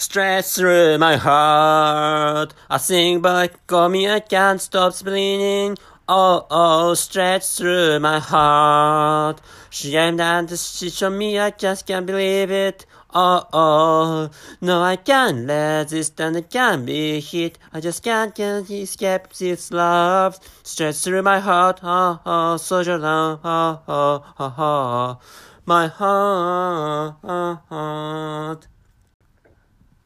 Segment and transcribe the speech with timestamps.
[0.00, 2.54] Straight through my heart.
[2.70, 5.76] I sing but call me, I can't stop bleeding.
[6.08, 9.42] Oh, oh, straight through my heart.
[9.68, 12.86] She aimed and she showed me, I just can't believe it.
[13.12, 14.30] Oh, oh,
[14.62, 17.58] no, I can't resist and I can't be hit.
[17.70, 20.40] I just can't, can't escape this love.
[20.62, 25.20] Straight through my heart, oh, oh, so long, oh, oh, oh, oh,
[25.66, 25.88] my
[27.20, 27.20] heart.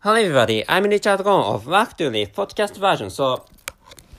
[0.04, 3.08] Hello everybody, I'm Richard Gong of Work to Live podcast version.
[3.08, 3.46] So,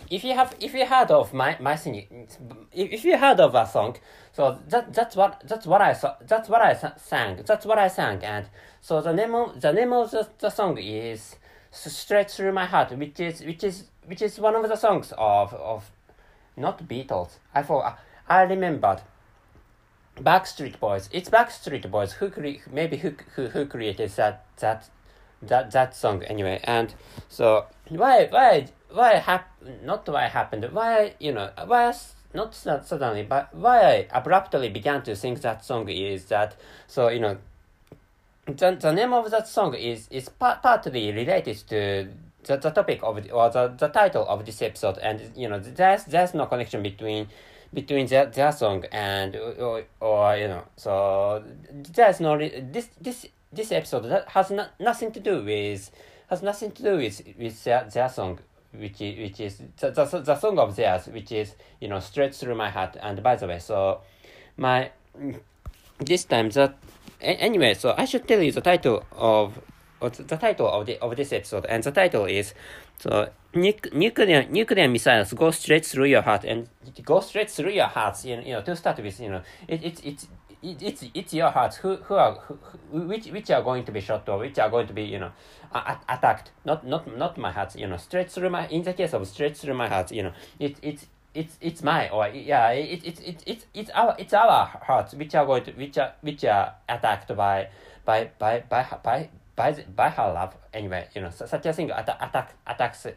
[0.10, 2.28] if you have, if you heard of my my singing,
[2.74, 3.96] if, you heard of a song,
[4.34, 8.24] so that that's what that's what I that's what I sang, that's what I sang,
[8.24, 8.48] and
[8.82, 11.36] so the name of the name of the, the song is
[11.70, 15.54] "Straight Through My Heart," which is which is which is one of the songs of
[15.54, 15.92] of
[16.58, 17.38] not Beatles.
[17.54, 19.02] I thought I remembered.
[20.18, 21.10] Backstreet Boys.
[21.12, 24.90] It's Backstreet Boys who cre- maybe who, who who created that that
[25.42, 26.60] that that song anyway.
[26.64, 26.94] And
[27.30, 29.52] so why why why hap
[29.84, 31.94] not why happened why you know why
[32.34, 36.56] not suddenly but why I abruptly began to sing that song is that
[36.88, 37.38] so you know
[38.46, 42.08] the, the name of that song is is part, partly related to
[42.44, 45.60] the, the topic of the, or the, the title of this episode and you know
[45.60, 47.28] there's there's no connection between
[47.74, 53.72] between their, their song and or, or you know so there's no this this this
[53.72, 55.92] episode that has not, nothing to do with
[56.30, 58.40] has nothing to do with with their, their song
[58.74, 62.34] which is which is the, the, the song of theirs which is you know straight
[62.36, 62.98] through my heart.
[63.02, 64.02] And by the way so
[64.58, 64.92] my
[66.00, 66.76] this time that
[67.22, 69.58] anyway so i should tell you the title of
[70.12, 71.66] the title of the of this episode.
[71.66, 72.54] And the title is
[73.00, 76.44] so nuclear nuclear missiles go straight through your heart.
[76.44, 76.70] And
[77.04, 80.24] go straight through your hearts you know to start with you know it, it, it's
[80.24, 80.30] it,
[80.64, 82.58] it's it's your hearts who who are who,
[82.92, 85.20] who, which which are going to be shot or which are going to be you
[85.20, 85.32] know
[85.74, 86.52] a- attacked?
[86.64, 89.58] Not not not my heart you know straight through my in the case of straight
[89.58, 93.44] through my heart you know it it's it's it's my or yeah it, it, it,
[93.46, 97.36] it, it's our it's our hearts which are going to which are which are attacked
[97.36, 97.68] by
[98.06, 102.54] by by by by by, by her love anyway you know such a thing attack
[102.66, 103.08] attacks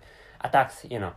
[0.41, 1.13] attacks you know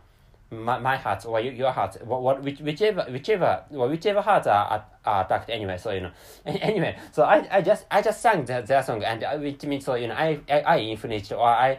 [0.52, 4.46] my, my heart or your your heart what, what which, whichever whichever well, whichever hearts
[4.46, 6.10] are, are attacked anyway so you know.
[6.46, 9.84] Anyway so I, I just I just sang their, their song and uh, which means
[9.84, 11.78] so you know I I, I infringed or I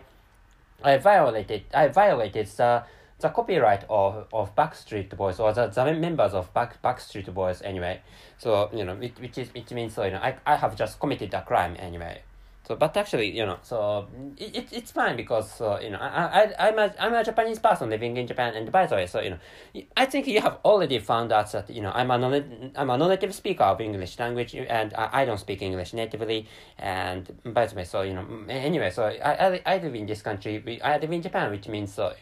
[0.83, 2.83] I violated I violated the
[3.19, 8.01] the copyright of, of Backstreet Boys or the, the members of Back Backstreet Boys anyway.
[8.37, 10.99] So you know which, which is which means so you know I, I have just
[10.99, 12.21] committed a crime anyway
[12.65, 14.07] so, but actually, you know, so
[14.37, 17.59] it, it it's fine because uh, you know I I I'm a I'm a Japanese
[17.59, 20.59] person living in Japan, and by the way, so you know, I think you have
[20.63, 24.17] already found out that you know I'm a non I'm a non-native speaker of English
[24.17, 26.47] language, and I, I don't speak English natively,
[26.77, 30.21] and by the way, so you know, anyway, so I I, I live in this
[30.21, 32.13] country, I live in Japan, which means so,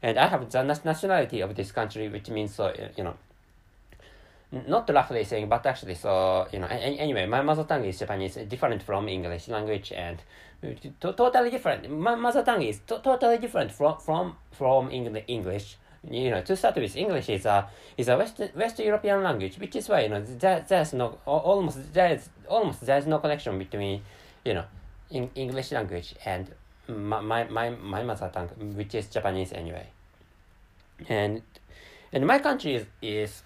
[0.00, 3.16] and I have the nationality of this country, which means so you know
[4.66, 8.82] not roughly saying, but actually, so, you know, anyway, my mother tongue is Japanese, different
[8.82, 10.18] from English language, and
[11.00, 11.90] to- totally different.
[11.90, 15.76] My mother tongue is to- totally different from, from, from English.
[16.10, 17.66] You know, to start with, English is a
[17.96, 21.94] is a West West European language, which is why you know there, there's no almost
[21.94, 24.02] there's almost there's no connection between
[24.44, 24.64] you know
[25.10, 26.52] in English language and
[26.88, 29.86] my, my, my, my mother tongue, which is Japanese anyway.
[31.08, 31.42] And
[32.12, 33.42] and my country is, is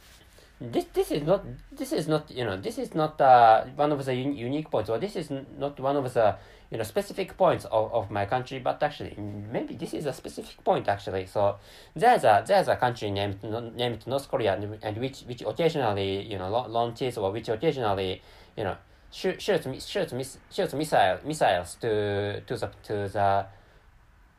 [0.60, 4.04] this this is not this is not you know this is not uh, one of
[4.04, 6.36] the un- unique points or this is not one of the
[6.70, 9.14] you know specific points of, of my country but actually
[9.52, 11.26] maybe this is a specific point actually.
[11.26, 11.56] So
[11.94, 13.42] there's a there's a country named
[13.76, 18.20] named North Korea and, and which which occasionally you know launches or which occasionally
[18.56, 18.76] you know
[19.12, 23.47] shoots shoots shoots, shoots missile missiles to to the to the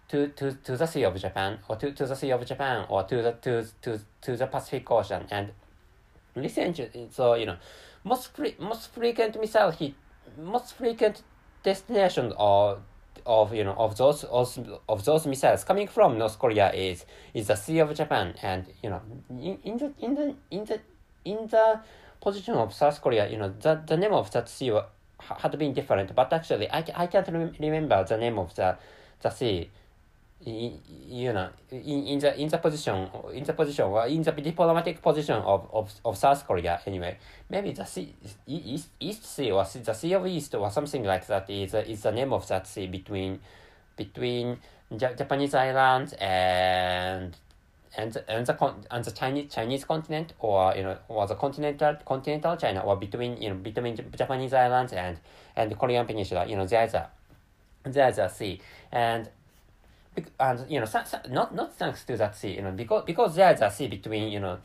[0.09, 3.03] to, to, to the Sea of Japan or to, to the Sea of Japan or
[3.03, 5.51] to the to, to, to the Pacific Ocean and
[6.41, 7.57] recently, so you know,
[8.03, 9.93] most fre- most frequent missile hit,
[10.37, 11.23] most frequent
[11.63, 12.81] destination of
[13.25, 17.47] of you know of those of, of those missiles coming from North Korea is is
[17.47, 20.79] the Sea of Japan, and you know in, in the in the in the
[21.25, 21.79] in the
[22.21, 24.77] position of South Korea, you know the the name of that sea
[25.19, 28.77] had been different, but actually I, I can't rem- remember the name of the
[29.21, 29.69] the sea
[30.45, 35.01] you know, in, in the in the position in the position or in the diplomatic
[35.01, 37.17] position of, of, of South Korea anyway,
[37.49, 38.15] maybe the sea,
[38.47, 42.11] East, East Sea or the Sea of East or something like that is is the
[42.11, 43.39] name of that sea between
[43.97, 44.57] between
[44.97, 47.35] Japanese islands and
[47.97, 52.55] and and the and the Chinese Chinese continent or you know or the continental continental
[52.55, 55.17] China or between you know between Japanese islands and
[55.57, 56.45] and the Korean peninsula.
[56.47, 57.09] You know there's a
[57.83, 58.61] there's a sea.
[58.91, 59.29] And
[60.39, 60.87] and you know
[61.29, 64.39] not not thanks to that sea you know because because there's a sea between you
[64.39, 64.57] know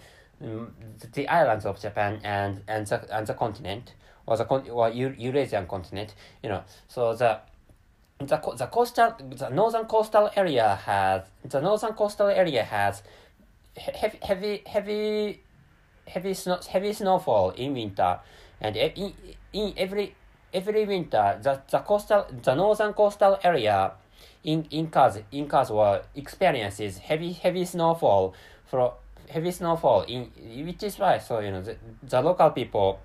[0.43, 0.69] mm,
[1.12, 3.95] the islands of Japan and and the and the continent
[4.27, 6.62] or the con- or Eurasian continent you know.
[6.89, 7.41] So the
[8.19, 13.03] the the coastal the northern coastal area has the northern coastal area has
[13.77, 15.41] heavy heavy heavy
[16.06, 18.21] heavy snow heavy snowfall in winter.
[18.61, 19.12] And in,
[19.53, 20.15] in every
[20.53, 23.93] every winter the, the coastal the northern coastal area
[24.43, 26.99] in incas incas were experiences.
[26.99, 28.35] Heavy heavy snowfall
[28.65, 28.94] for
[29.29, 30.31] heavy snowfall in
[30.67, 33.00] which is why so you know the, the local people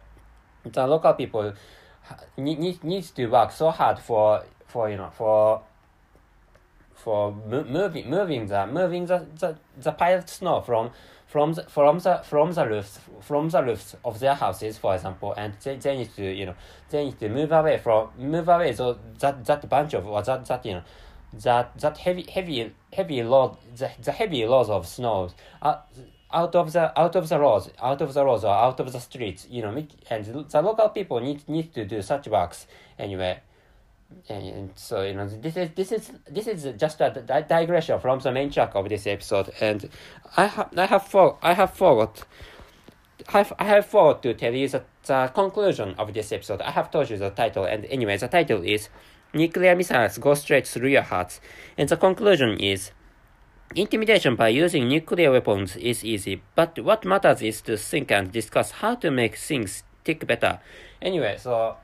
[0.65, 1.53] the local people
[2.37, 5.61] need, need needs to work so hard for for you know for
[6.95, 10.91] for moving moving the moving the, the, the piled snow from
[11.27, 15.33] from the from the from the roofs from the roofs of their houses for example
[15.37, 16.55] and they, they need to you know
[16.89, 20.45] they need to move away from move away so that that bunch of or that
[20.45, 20.83] that you know
[21.33, 25.29] that that heavy heavy heavy load the, the heavy loads of snow
[25.61, 25.77] uh,
[26.31, 28.99] out of the out of the roads out of the roads or out of the
[28.99, 32.67] streets you know and the local people need need to do such works
[32.97, 33.39] anyway.
[34.27, 38.19] And so you know this is this is this is just a di- digression from
[38.19, 39.51] the main track of this episode.
[39.61, 39.87] And
[40.35, 42.25] i have i have for i have forgot
[43.27, 46.61] I have, I have forgot to tell you the, the conclusion of this episode.
[46.61, 48.89] I have told you the title, and anyway, the title is
[49.33, 51.39] Nuclear Missiles Go Straight Through Your Hearts.
[51.77, 52.91] And the conclusion is
[53.75, 58.71] Intimidation by using nuclear weapons is easy, but what matters is to think and discuss
[58.71, 60.59] how to make things tick better.
[60.99, 61.77] Anyway, so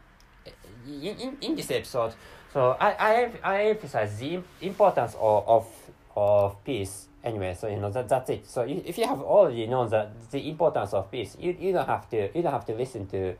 [0.87, 2.15] in, in this episode,
[2.51, 5.67] so I, I, I emphasize the importance of, of,
[6.15, 7.07] of peace.
[7.23, 8.47] Anyway, so you know that that's it.
[8.47, 12.09] So if you have already known that the importance of peace, you, you don't have
[12.09, 13.35] to you don't have to listen to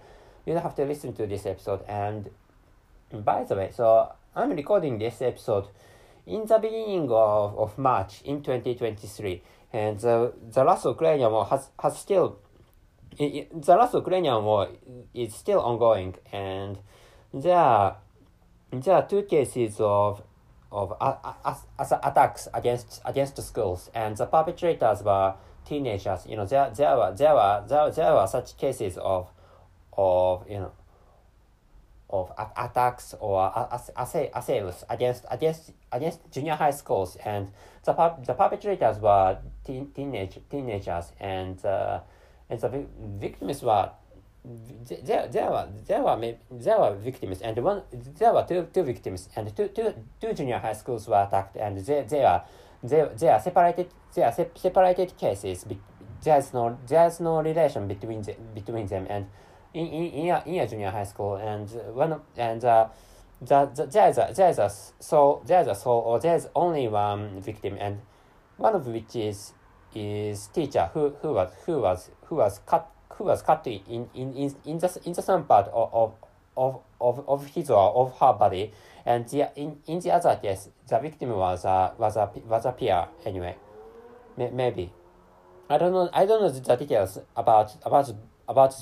[0.45, 1.83] you don't have to listen to this episode.
[1.87, 2.29] And
[3.23, 5.67] by the way, so I'm recording this episode
[6.25, 9.41] in the beginning of, of March in 2023,
[9.73, 12.39] and the the last Ukrainian war has has still
[13.17, 14.69] the last Ukrainian war
[15.13, 16.77] is still ongoing, and
[17.33, 17.97] there are
[18.71, 20.21] there are two cases of
[20.71, 21.15] of uh,
[21.45, 21.55] uh,
[22.03, 25.35] attacks against against the schools, and the perpetrators were
[25.65, 26.25] teenagers.
[26.27, 29.29] You know, there there were there were there, there were such cases of
[29.97, 30.71] of you know
[32.09, 33.51] of attacks or
[34.35, 37.51] assails against against against junior high schools, and
[37.83, 37.93] the
[38.25, 41.99] the perpetrators were teen, teenage teenagers, and uh,
[42.49, 42.85] and the
[43.19, 43.89] victims were
[45.03, 47.81] there, there were there were there were victims and one
[48.19, 51.77] there were two two victims and two two two junior high schools were attacked and
[51.77, 52.43] they they are
[52.83, 55.65] they, they are separated they are se separated cases
[56.23, 59.25] there's no there's no relation between the, between them and
[59.75, 62.87] in in in a, in a junior high school and one and uh,
[63.41, 67.77] the, the there's a there's a so there's a soul or there's only one victim
[67.79, 67.99] and
[68.57, 69.53] one of which is
[69.93, 73.81] is teacher who who was who was who was cut who was cut in,
[74.13, 76.13] in, in, in, the, in the some part of,
[76.57, 78.71] of, of, of his or of her body,
[79.05, 82.71] and the, in, in the other case, the victim was a, was a, was a
[82.71, 83.55] peer anyway.
[84.37, 84.91] maybe.
[85.69, 88.11] I don't know, I don't know the details about, about,
[88.47, 88.75] about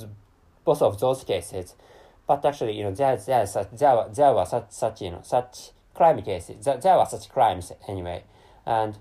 [0.63, 1.75] both of those cases,
[2.27, 6.21] but actually, you know, there, there, there, there were such, such, you know, such crime
[6.21, 8.23] cases, there, there were such crimes anyway,
[8.65, 8.97] and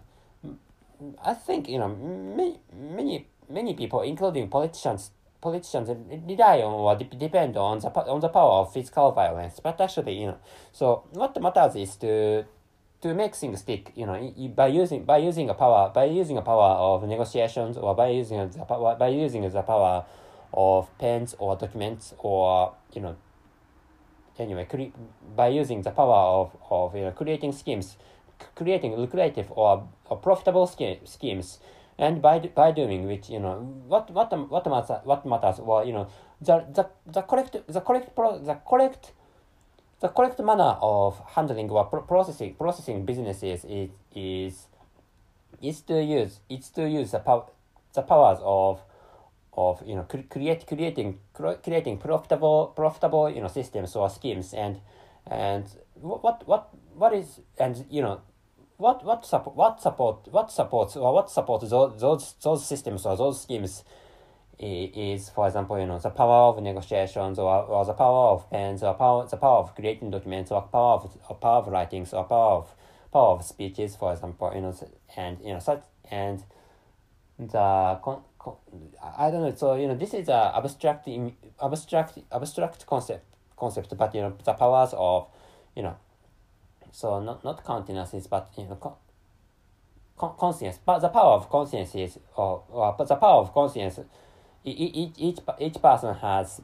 [1.24, 5.10] I think, you know, many, many, many people, including politicians,
[5.40, 5.88] politicians
[6.28, 9.60] rely on or depend on the on the power of physical violence.
[9.62, 10.38] But actually, you know,
[10.72, 12.44] so what matters is to
[13.02, 13.92] to make things stick.
[13.96, 17.94] You know, by using by using a power by using a power of negotiations or
[17.94, 20.04] by using the power by using the power
[20.52, 23.16] of pens or documents or you know
[24.38, 24.96] anyway cre-
[25.36, 27.96] by using the power of, of you know creating schemes
[28.54, 31.58] creating lucrative or, or profitable schemes.
[31.98, 35.92] And by by doing which you know what what what matters what matters well you
[35.92, 36.08] know
[36.40, 39.12] the the the correct the correct pro, the correct
[40.00, 44.66] the correct manner of handling or pro- processing processing businesses is is
[45.60, 47.44] is to use it's to use the power
[47.92, 48.80] the powers of
[49.54, 51.18] of you know cre- create creating
[51.62, 54.80] creating profitable profitable you know systems or schemes and
[55.26, 58.20] and what what what is and you know
[58.78, 63.16] what what support what support what supports or what supports those those those systems or
[63.16, 63.84] those schemes
[64.62, 68.82] is, for example, you know, the power of negotiations or, or the power of pens
[68.82, 72.24] or power the power of creating documents or power of or power of writings or
[72.24, 72.74] power of
[73.12, 74.74] power of speeches, for example, you know,
[75.16, 76.44] and you know such and
[77.38, 78.22] the con,
[79.02, 79.54] I don't know.
[79.54, 81.08] So you know, this is a abstract
[81.62, 83.24] abstract abstract concept
[83.56, 85.28] concept, but you know, the powers of
[85.76, 85.96] you know
[86.92, 88.94] So not not consciousness, but you know, con-
[90.16, 90.78] con- conscience.
[90.84, 93.98] But the power of conscience is, or, or but the power of conscience,
[94.64, 96.60] each each each person has.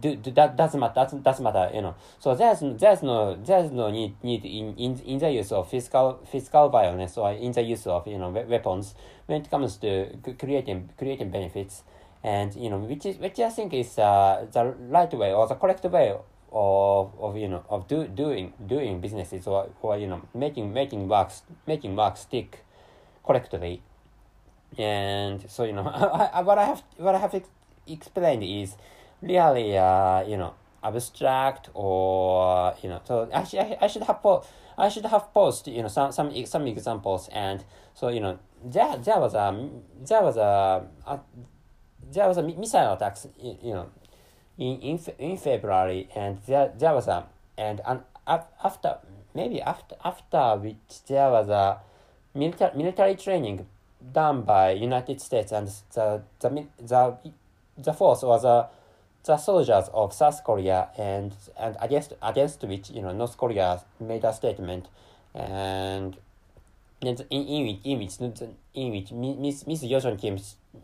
[0.00, 0.94] Do, do, that doesn't matter.
[0.94, 1.70] Doesn't, doesn't matter.
[1.72, 1.94] You know.
[2.18, 6.20] So there's there's no there's no need need in, in, in the use of physical
[6.30, 8.94] physical violence or in the use of you know weapons
[9.26, 11.84] when it comes to creating creating benefits
[12.24, 15.54] and you know which is which I think is uh, the right way or the
[15.54, 16.16] correct way
[16.50, 21.08] of, of you know of do, doing doing businesses or, or you know making making
[21.08, 22.64] works making work stick
[23.24, 23.82] correctly
[24.76, 27.40] and so you know I, I, what I have what I have
[27.86, 28.76] explained is
[29.22, 34.44] really uh, you know abstract or you know so actually I, I should have po-
[34.76, 38.96] I should have posted you know some some some examples and so you know there
[38.96, 39.70] there was a
[40.06, 41.20] there was a, a
[42.12, 43.90] there was a missile attacks you know
[44.58, 48.98] in in, in February, and there there was a and and after
[49.34, 51.80] maybe after after which there was a
[52.34, 53.66] military military training
[54.12, 57.16] done by United States and the the the,
[57.78, 58.68] the force was a
[59.28, 64.24] the soldiers of South Korea and and against against which you know North Korea made
[64.24, 64.88] a statement
[65.34, 66.16] and
[67.02, 68.42] in, in which in which
[68.74, 70.34] in which Miss Miss Yo-jong Kim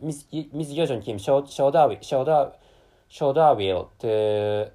[0.01, 2.61] Miss Miss Yo-jong Kim showed showed up showed up
[3.09, 4.71] shoulder wheel to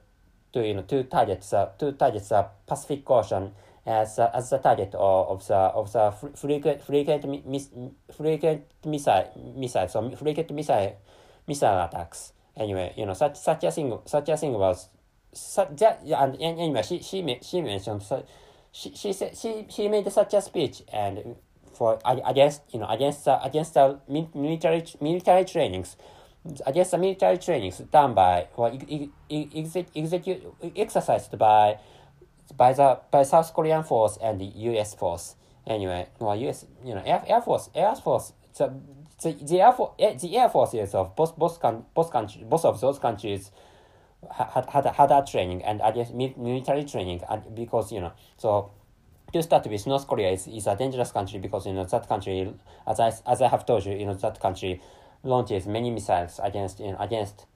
[0.53, 3.53] to you know to target the to target the Pacific Ocean
[3.87, 7.69] as uh, as the target of, of the of the frequent frequent mis,
[8.17, 10.97] frequent missile missile so frequent missile
[11.47, 12.33] missile attacks.
[12.61, 14.91] Anyway, you know such such a thing such a thing was
[15.33, 18.23] such that and, and anyway she she she mentioned so
[18.71, 21.37] she she said she she made such a speech and
[21.73, 23.99] for against you know against the against the
[24.35, 25.97] military military trainings
[26.67, 28.71] against the military trainings done by or
[29.31, 30.43] execute
[30.77, 31.79] exercised by
[32.57, 34.95] by the by South Korean force and the U.S.
[34.95, 35.37] force.
[35.67, 36.67] Anyway, well, U.S.
[36.85, 38.73] you know Air, Air Force Air Force the
[39.23, 42.81] the, the Air Force the Air Forces of both both con, both countries both of
[42.81, 43.51] those countries
[44.31, 48.71] had had had that training and against military training and because you know so
[49.33, 52.53] to start with North Korea is, is a dangerous country because you know that country
[52.87, 54.81] as I as I have told you you know that country
[55.23, 57.47] launches many missiles against you know, against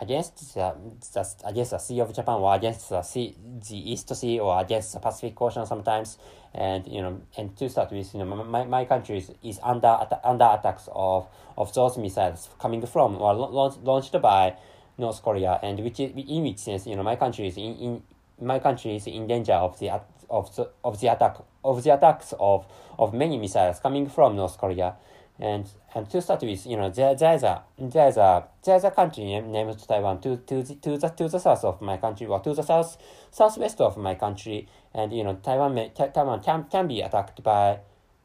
[0.00, 0.74] against the,
[1.12, 3.36] the against the Sea of Japan or against the sea,
[3.68, 6.18] the East Sea or against the Pacific Ocean sometimes,
[6.54, 10.06] and you know, and to start with, you know, my, my country is, is under
[10.24, 14.54] under attacks of of those missiles coming from or launched launched by
[14.98, 18.02] North Korea, and which is, in which sense, you know, my country is in, in
[18.40, 19.90] my country is in danger of the
[20.28, 22.66] of the of the attack of the attacks of
[22.98, 24.94] of many missiles coming from North Korea
[25.40, 29.24] and and to start with, you know, there there's a there's a there's a country
[29.24, 30.20] named Taiwan.
[30.20, 32.98] To to the to the to the south of my country or to the south
[33.30, 37.80] southwest of my country, and you know Taiwan may, Taiwan can can be attacked by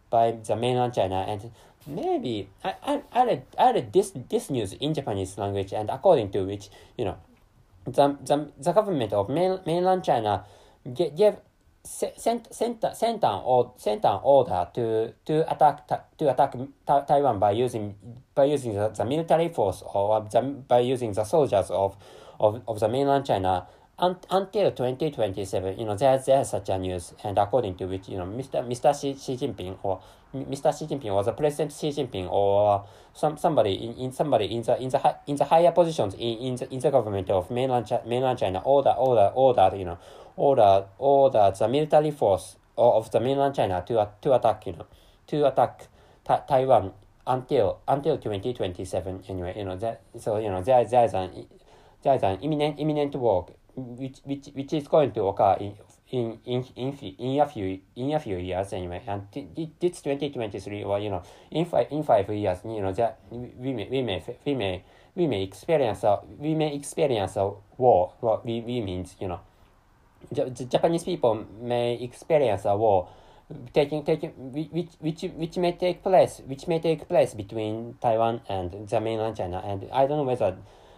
[0.10, 1.26] by the mainland China.
[1.28, 1.52] And
[1.88, 5.74] maybe I, I, I read I read this this news in Japanese language.
[5.74, 7.18] And according to which you know
[7.86, 10.46] the the, the government of main, mainland China
[10.94, 11.38] gave
[11.86, 15.88] sent sent sent an or sent an order to to attack
[16.18, 16.56] to attack
[17.08, 17.96] Taiwan by using
[18.34, 21.96] by using the, the military force or the, by using the soldiers of
[22.40, 23.68] of, of the mainland China
[24.00, 28.26] un, until 2027 you know there's such a news and according to which you know
[28.26, 28.66] Mr.
[28.66, 29.00] Mr.
[29.00, 30.02] Xi, Xi Jinping or
[30.34, 30.78] Mr.
[30.78, 34.82] Xi Jinping or the President Xi Jinping or some somebody in, in somebody in the
[34.82, 37.88] in the high, in the higher positions in, in the in the government of mainland
[38.06, 39.98] mainland China order order order you know
[40.36, 44.86] order order the military force of the mainland China to to attack you know
[45.28, 45.88] to attack
[46.24, 46.92] ta- Taiwan
[47.28, 51.48] until until 2027 anyway you know that so you know there there is an
[52.04, 55.76] there is an imminent imminent war which which which is going to occur in
[56.12, 59.28] in in in, in a few in a few years anyway and
[59.82, 63.88] it's 2023 or you know in five in five years you know that we may
[63.90, 64.84] we may we may
[65.16, 69.40] we may experience a we may experience a war what we, we means you know
[70.34, 73.10] Japanese people may experience a war.
[73.74, 78.88] Taking taking which which which may take place which may take place between Taiwan and
[78.90, 80.58] the mainland China and I don't know whether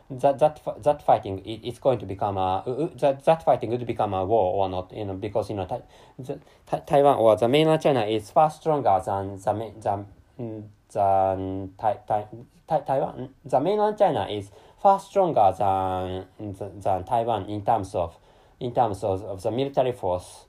[0.10, 3.70] that that that fighting it, it's going to become a uh, uh, that that fighting
[3.72, 5.80] would become a war or not you know because you know ta,
[6.18, 10.06] the, ta, Taiwan or the mainland China is far stronger than the than
[10.40, 12.26] mm, than tai, tai,
[12.68, 13.30] tai, Taiwan.
[13.44, 14.50] The mainland China is
[14.82, 18.18] far stronger than than Taiwan in terms of
[18.60, 20.46] in terms of, of the military force,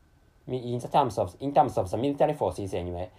[0.46, 3.10] in the terms of in terms of the military forces anyway.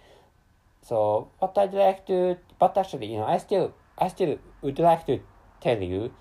[0.82, 5.06] So what I'd like to, but actually, you know, I still I still would like
[5.06, 5.20] to
[5.60, 6.12] tell you,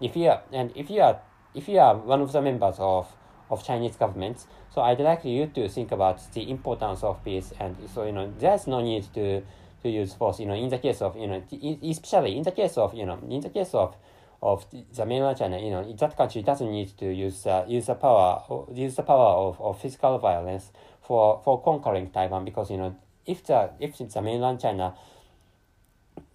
[0.00, 1.20] if you are and if you are
[1.54, 3.12] if you are one of the members of
[3.50, 4.46] of Chinese governments.
[4.72, 8.32] So I'd like you to think about the importance of peace, and so you know
[8.38, 9.42] there's no need to
[9.82, 10.40] to use force.
[10.40, 11.42] You know, in the case of you know,
[11.82, 13.96] especially in the case of you know, in the case of
[14.42, 17.94] of the mainland China, you know, that country doesn't need to use uh, use the
[17.94, 18.42] power
[18.72, 20.70] use the power of, of physical violence
[21.02, 24.94] for for conquering Taiwan because you know if the if the mainland China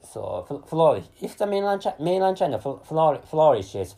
[0.04, 3.96] so flourish if the mainland mainland China flourishes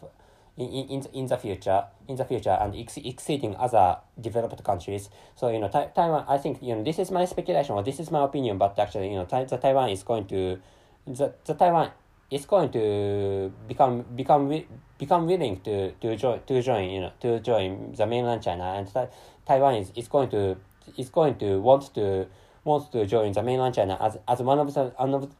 [0.57, 5.09] in, in, in the future in the future and ex exceeding other developed countries.
[5.35, 6.25] So you know Taiwan.
[6.27, 9.09] I think you know this is my speculation or this is my opinion, but actually
[9.09, 10.59] you know the Taiwan is going to
[11.05, 11.91] the, the Taiwan
[12.29, 14.63] is going to become become
[14.97, 18.63] become willing to to join to join you know to join the mainland China.
[18.63, 19.09] And
[19.45, 20.57] Taiwan is, is going to
[20.97, 22.27] is going to want to
[22.63, 24.91] wants to join the mainland China as, as one of the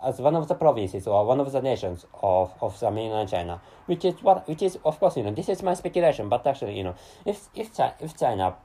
[0.03, 3.61] as one of the provinces or one of the nations of, of the mainland China,
[3.85, 6.77] which is what which is of course you know this is my speculation, but actually
[6.77, 8.55] you know if if China, if China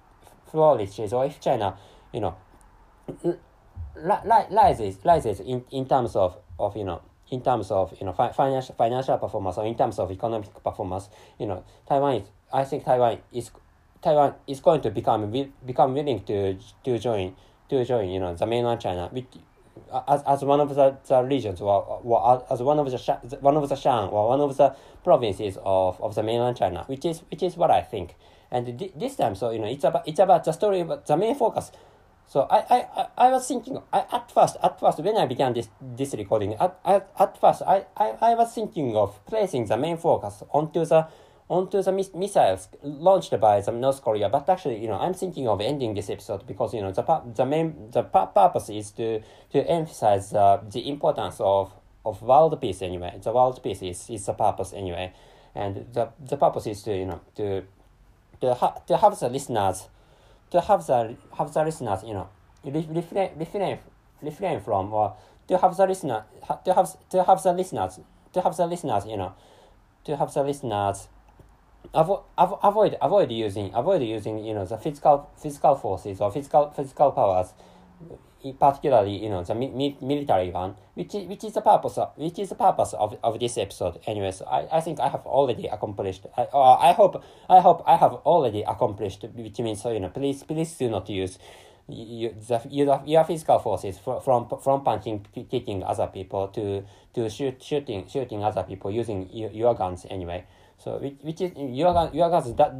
[0.46, 1.76] flourishes or if China
[2.12, 2.36] you know
[3.96, 7.02] rises rises in, in terms of, of you know
[7.32, 11.08] in terms of you know fi- financial financial performance or in terms of economic performance,
[11.38, 13.50] you know Taiwan is I think Taiwan is
[14.00, 15.22] Taiwan is going to become
[15.66, 17.34] become willing to to join
[17.72, 19.10] to join, you know, the mainland China,
[20.06, 23.68] as, as one of the, the regions or, or as one of the one of
[23.68, 27.42] the Shan or one of the provinces of, of the mainland China, which is which
[27.42, 28.14] is what I think.
[28.50, 31.16] And th- this time, so you know, it's about it's about the story, but the
[31.16, 31.72] main focus.
[32.32, 35.68] So I, I, I, was thinking I, at first at first when I began this
[35.82, 39.98] this recording at, at, at first I, I, I was thinking of placing the main
[39.98, 41.08] focus onto the
[41.50, 44.30] onto the missiles launched by the North Korea.
[44.30, 47.44] But actually, you know, I'm thinking of ending this episode because you know the the
[47.44, 49.20] main the purpose is to
[49.50, 51.70] to emphasize uh, the importance of
[52.02, 53.12] of world peace anyway.
[53.22, 55.12] The world peace is, is the purpose anyway,
[55.54, 57.62] and the the purpose is to you know to
[58.40, 59.88] to, ha- to have the listeners
[60.52, 62.28] to have the have the listeners you know
[62.64, 63.78] refrain refrain
[64.22, 65.16] refrain from or
[65.48, 66.24] to have the listener
[66.64, 67.98] to have to have the listeners
[68.32, 69.32] to have the listeners you know
[70.04, 71.08] to have the listeners
[71.94, 76.70] avo- avo- avoid avoid using avoid using you know the physical physical forces or physical
[76.70, 77.54] physical powers
[78.58, 82.10] particularly you know the mi- mi- military one which is which is the purpose of
[82.16, 85.24] which is the purpose of, of this episode anyway so I, I think I have
[85.26, 89.92] already accomplished I, uh, I hope I hope I have already accomplished which means so
[89.92, 91.38] you know please please do not use
[91.88, 96.84] you, the, your, your physical forces from from punching kicking other people to
[97.14, 100.44] to shoot shooting shooting other people using your, your guns anyway.
[100.78, 102.74] So which, which is your gun your guns that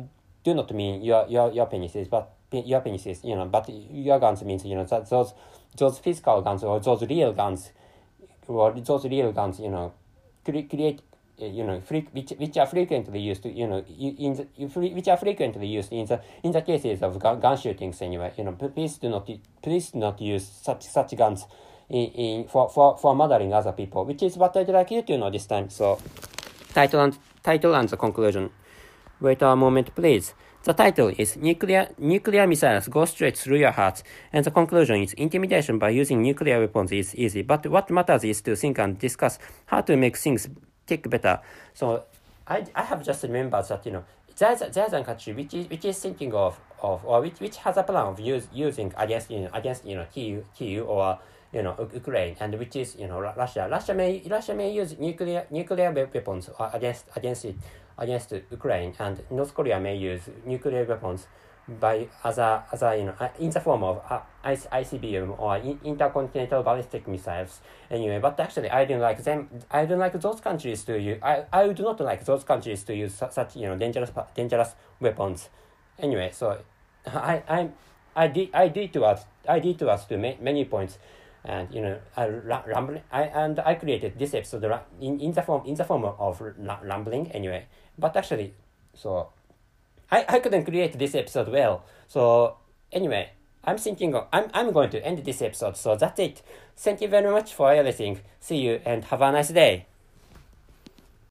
[0.44, 4.64] do not mean your your your penises, but penises, you know, but your guns means
[4.64, 5.32] you know that those
[5.76, 7.70] those physical guns or those real guns
[8.46, 9.92] or those real guns, you know,
[10.44, 11.00] create
[11.40, 14.46] uh, you know, which, which are frequently used, you know, in the,
[14.90, 18.32] which are frequently used in the in the cases of gun, gun shootings anyway.
[18.36, 19.28] You know, please do not
[19.62, 21.46] please do not use such such guns
[21.88, 25.18] in, in for, for for murdering other people, which is what I'd like you to
[25.18, 25.70] know this time.
[25.70, 25.98] So,
[26.74, 28.50] title and title and the conclusion.
[29.20, 30.34] Wait a moment, please.
[30.64, 35.12] The title is Nuclear, Nuclear Missiles Go Straight Through Your Heart, and the conclusion is
[35.14, 39.40] Intimidation by Using Nuclear Weapons is Easy, but what matters is to think and discuss
[39.66, 40.48] how to make things
[40.86, 41.40] tick better.
[41.74, 42.04] So,
[42.46, 44.04] I, I have just remembered that, you know,
[44.38, 47.76] there's, there's a country which is, which is thinking of, of or which, which has
[47.76, 51.18] a plan of use, using against, you know, against, you know, Kyiv, Kyiv or
[51.52, 53.68] you know, Ukraine, and which is, you know, Russia.
[53.70, 57.56] Russia may, Russia may use nuclear, nuclear weapons uh, against, against it,
[57.98, 61.26] against Ukraine, and North Korea may use nuclear weapons
[61.68, 67.60] by other, other, you know, in the form of uh, ICBM or intercontinental ballistic missiles.
[67.90, 69.48] Anyway, but actually, I don't like them.
[69.70, 71.18] I don't like those countries to use.
[71.22, 75.48] I, I do not like those countries to use such, you know, dangerous, dangerous weapons.
[75.98, 76.58] Anyway, so
[77.06, 77.68] I, I,
[78.16, 80.98] I did, I did to us, I did to us to many points
[81.44, 84.64] and you know I rambling I and I created this episode
[85.00, 87.66] in, in the form in the form of rambling anyway
[87.98, 88.52] but actually
[88.94, 89.28] so
[90.10, 91.84] I, I couldn't create this episode well.
[92.08, 92.56] So
[92.92, 93.30] anyway
[93.64, 95.76] I'm thinking of, I'm, I'm going to end this episode.
[95.76, 96.42] So that's it.
[96.76, 98.20] Thank you very much for everything.
[98.40, 99.86] See you and have a nice day